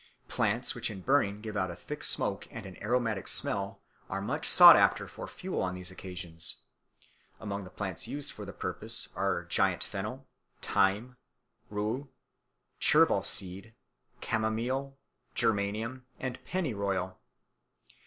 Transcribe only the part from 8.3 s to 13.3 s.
for the purpose are giant fennel, thyme, rue, chervil